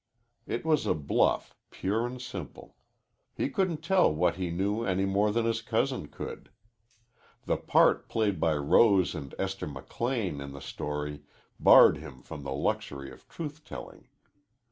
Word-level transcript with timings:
It 0.47 0.65
was 0.65 0.87
a 0.87 0.95
bluff 0.95 1.55
pure 1.69 2.07
and 2.07 2.19
simple. 2.19 2.75
He 3.35 3.51
couldn't 3.51 3.83
tell 3.83 4.11
what 4.11 4.35
he 4.35 4.49
knew 4.49 4.83
any 4.83 5.05
more 5.05 5.31
than 5.31 5.45
his 5.45 5.61
cousin 5.61 6.07
could. 6.07 6.49
The 7.45 7.57
part 7.57 8.09
played 8.09 8.39
by 8.39 8.55
Rose 8.55 9.13
and 9.13 9.35
Esther 9.37 9.67
McLean 9.67 10.41
in 10.41 10.53
the 10.53 10.59
story 10.59 11.21
barred 11.59 11.97
him 11.97 12.23
from 12.23 12.41
the 12.41 12.51
luxury 12.51 13.11
of 13.11 13.29
truth 13.29 13.63
telling. 13.63 14.07